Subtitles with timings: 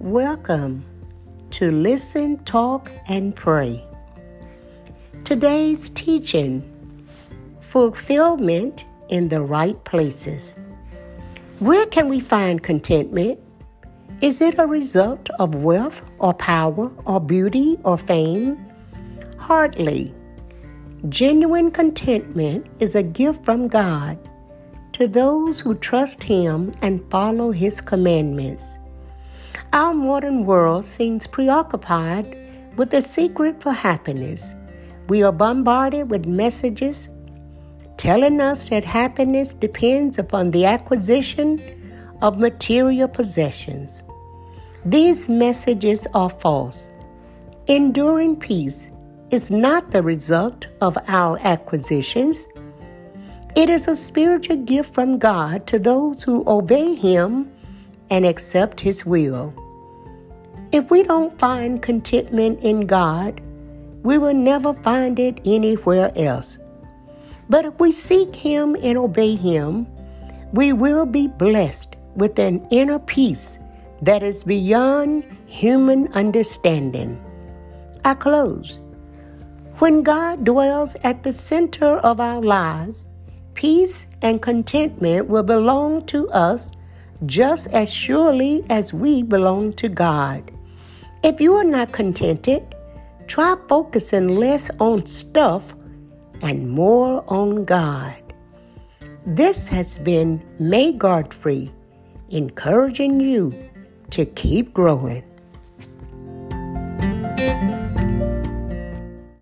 [0.00, 0.86] Welcome
[1.50, 3.84] to Listen, Talk, and Pray.
[5.24, 6.62] Today's teaching
[7.60, 10.54] Fulfillment in the Right Places.
[11.58, 13.40] Where can we find contentment?
[14.22, 18.56] Is it a result of wealth or power or beauty or fame?
[19.36, 20.14] Hardly.
[21.10, 24.18] Genuine contentment is a gift from God
[24.94, 28.78] to those who trust Him and follow His commandments.
[29.72, 32.36] Our modern world seems preoccupied
[32.76, 34.52] with the secret for happiness.
[35.08, 37.08] We are bombarded with messages
[37.96, 41.60] telling us that happiness depends upon the acquisition
[42.20, 44.02] of material possessions.
[44.84, 46.88] These messages are false.
[47.68, 48.90] Enduring peace
[49.30, 52.44] is not the result of our acquisitions.
[53.54, 57.52] It is a spiritual gift from God to those who obey Him
[58.10, 59.54] and accept His will.
[60.72, 63.40] If we don't find contentment in God,
[64.02, 66.58] we will never find it anywhere else.
[67.48, 69.86] But if we seek Him and obey Him,
[70.52, 73.58] we will be blessed with an inner peace
[74.02, 77.20] that is beyond human understanding.
[78.04, 78.78] I close.
[79.78, 83.04] When God dwells at the center of our lives,
[83.54, 86.70] peace and contentment will belong to us
[87.26, 90.50] just as surely as we belong to God.
[91.22, 92.74] If you are not contented,
[93.26, 95.74] try focusing less on stuff
[96.42, 98.16] and more on God.
[99.26, 101.70] This has been May Godfrey
[102.30, 103.54] encouraging you
[104.10, 105.22] to keep growing.